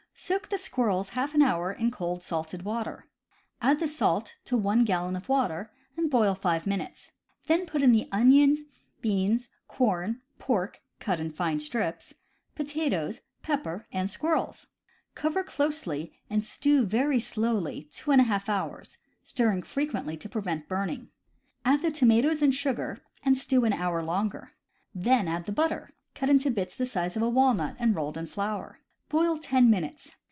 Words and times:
Soak 0.23 0.49
the 0.49 0.59
squirrels 0.59 1.09
half 1.09 1.33
an 1.33 1.41
hour 1.41 1.73
in 1.73 1.89
cold 1.89 2.21
salted 2.21 2.61
water. 2.63 3.07
Add 3.59 3.79
the 3.79 3.87
salt 3.87 4.35
to 4.45 4.55
one 4.55 4.83
gallon 4.85 5.15
of 5.15 5.27
water, 5.27 5.71
and 5.97 6.11
boil 6.11 6.35
five 6.35 6.67
minutes. 6.67 7.11
Then 7.47 7.65
put 7.65 7.81
in 7.81 7.91
the 7.91 8.07
onion, 8.11 8.55
beans, 9.01 9.49
corn, 9.67 10.21
pork 10.37 10.79
(cut 10.99 11.19
in 11.19 11.31
fine 11.31 11.59
strips), 11.59 12.13
potatoes, 12.53 13.21
pepper, 13.41 13.87
and 13.91 14.11
squirrels. 14.11 14.67
Cover 15.15 15.43
closely, 15.43 16.13
and 16.29 16.45
stew 16.45 16.85
very 16.85 17.19
slowly 17.19 17.89
two 17.91 18.11
and 18.11 18.21
a 18.21 18.25
half 18.25 18.47
hours, 18.47 18.99
stirring 19.23 19.63
frequently 19.63 20.15
to 20.17 20.29
prevent 20.29 20.67
burning. 20.67 21.09
Add 21.65 21.81
the 21.81 21.89
tomatoes 21.91 22.43
and 22.43 22.53
sugar, 22.53 22.99
and 23.23 23.35
stew 23.35 23.65
an 23.65 23.73
hour 23.73 24.03
longer. 24.03 24.51
Then 24.93 25.27
add 25.27 25.45
the 25.45 25.51
butter, 25.51 25.93
cut 26.13 26.29
into 26.29 26.51
bits 26.51 26.75
the 26.75 26.85
size 26.85 27.15
of 27.17 27.23
a 27.23 27.29
walnut 27.29 27.75
and 27.79 27.95
rolled 27.95 28.17
in 28.19 28.27
flour. 28.27 28.77
Boil 29.09 29.37
ten 29.37 29.69
minutes. 29.69 30.15